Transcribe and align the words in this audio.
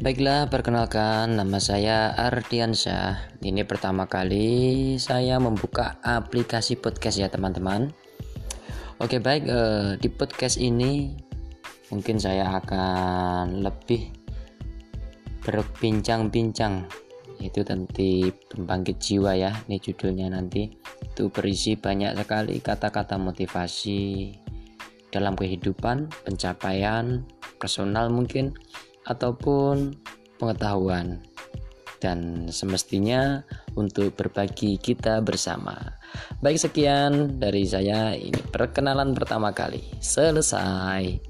Baiklah, 0.00 0.48
perkenalkan 0.48 1.36
nama 1.36 1.60
saya 1.60 2.16
Ardiansyah. 2.16 3.36
Ini 3.44 3.68
pertama 3.68 4.08
kali 4.08 4.96
saya 4.96 5.36
membuka 5.36 6.00
aplikasi 6.00 6.80
podcast 6.80 7.20
ya 7.20 7.28
teman-teman. 7.28 7.92
Oke 8.96 9.20
baik, 9.20 9.44
eh, 9.44 10.00
di 10.00 10.08
podcast 10.08 10.56
ini 10.56 11.12
mungkin 11.92 12.16
saya 12.16 12.48
akan 12.48 13.60
lebih 13.60 14.08
berbincang-bincang 15.44 16.88
itu 17.44 17.60
tentang 17.60 18.32
pembangkit 18.56 18.96
jiwa 18.96 19.36
ya. 19.36 19.52
Ini 19.68 19.84
judulnya 19.84 20.32
nanti 20.32 20.80
itu 21.04 21.28
berisi 21.28 21.76
banyak 21.76 22.16
sekali 22.16 22.56
kata-kata 22.64 23.20
motivasi 23.20 24.32
dalam 25.12 25.36
kehidupan, 25.36 26.08
pencapaian 26.24 27.20
personal 27.60 28.08
mungkin 28.08 28.56
ataupun 29.10 29.98
pengetahuan 30.38 31.18
dan 32.00 32.48
semestinya 32.48 33.44
untuk 33.76 34.16
berbagi 34.16 34.80
kita 34.80 35.20
bersama. 35.20 35.76
Baik 36.40 36.58
sekian 36.58 37.36
dari 37.36 37.68
saya 37.68 38.16
ini 38.16 38.40
perkenalan 38.50 39.12
pertama 39.12 39.52
kali. 39.52 39.84
Selesai. 40.00 41.29